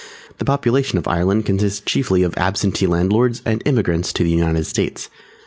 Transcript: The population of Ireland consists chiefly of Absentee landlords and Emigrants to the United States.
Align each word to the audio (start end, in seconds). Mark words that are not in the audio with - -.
The 0.39 0.45
population 0.45 0.97
of 0.97 1.07
Ireland 1.07 1.45
consists 1.45 1.79
chiefly 1.79 2.23
of 2.23 2.35
Absentee 2.35 2.87
landlords 2.87 3.43
and 3.45 3.61
Emigrants 3.67 4.11
to 4.13 4.23
the 4.23 4.31
United 4.31 4.63
States. 4.65 5.11